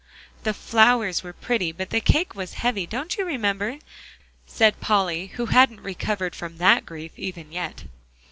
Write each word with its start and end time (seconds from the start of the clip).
"The 0.45 0.53
flowers 0.55 1.21
were 1.21 1.31
pretty, 1.31 1.71
but 1.71 1.91
the 1.91 2.01
cake 2.01 2.33
was 2.33 2.55
heavy, 2.55 2.87
don't 2.87 3.17
you 3.19 3.23
remember?" 3.23 3.77
said 4.47 4.79
Polly, 4.81 5.27
who 5.35 5.45
hadn't 5.45 5.81
recovered 5.81 6.33
from 6.35 6.57
that 6.57 6.87
grief 6.87 7.11
even 7.17 7.51
yet. 7.51 7.83